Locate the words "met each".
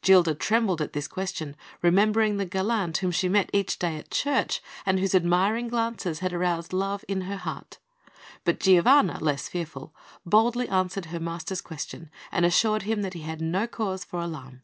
3.28-3.80